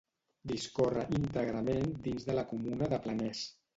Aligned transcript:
Discorre 0.51 1.03
íntegrament 1.19 1.93
dins 2.07 2.25
de 2.31 2.39
la 2.39 2.47
comuna 2.55 2.89
de 2.95 3.01
Planès. 3.05 3.45